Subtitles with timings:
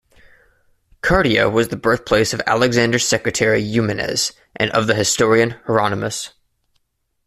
[1.03, 6.31] Cardia was the birthplace of Alexander's secretary Eumenes and of the historian Hieronymus.